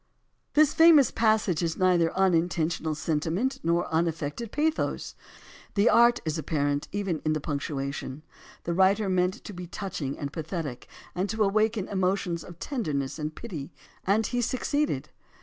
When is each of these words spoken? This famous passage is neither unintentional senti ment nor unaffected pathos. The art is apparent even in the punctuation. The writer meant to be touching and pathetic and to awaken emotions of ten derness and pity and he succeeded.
This 0.55 0.73
famous 0.73 1.11
passage 1.11 1.61
is 1.61 1.77
neither 1.77 2.11
unintentional 2.17 2.95
senti 2.95 3.29
ment 3.29 3.59
nor 3.61 3.85
unaffected 3.93 4.51
pathos. 4.51 5.13
The 5.75 5.89
art 5.91 6.19
is 6.25 6.39
apparent 6.39 6.87
even 6.91 7.21
in 7.23 7.33
the 7.33 7.39
punctuation. 7.39 8.23
The 8.63 8.73
writer 8.73 9.07
meant 9.09 9.43
to 9.43 9.53
be 9.53 9.67
touching 9.67 10.17
and 10.17 10.33
pathetic 10.33 10.87
and 11.13 11.29
to 11.29 11.43
awaken 11.43 11.87
emotions 11.87 12.43
of 12.43 12.57
ten 12.57 12.83
derness 12.83 13.19
and 13.19 13.35
pity 13.35 13.73
and 14.03 14.25
he 14.25 14.41
succeeded. 14.41 15.09